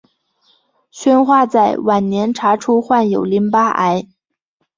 [0.89, 4.07] 宣化在晚年查出患有淋巴癌。